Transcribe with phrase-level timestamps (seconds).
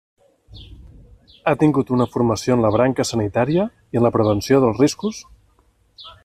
[1.51, 3.67] Ha tingut una formació en la branca sanitària
[3.97, 5.21] i en la prevenció dels riscos.